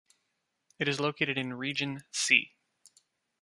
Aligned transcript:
It 0.79 0.87
is 0.87 0.99
located 0.99 1.37
in 1.37 1.53
Region 1.53 2.01
C. 2.09 2.55